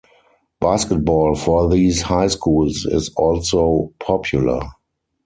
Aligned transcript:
Basketball 0.59 1.35
for 1.35 1.69
these 1.69 2.01
high 2.01 2.25
schools 2.25 2.87
is 2.89 3.09
also 3.09 3.93
popular. 3.99 4.59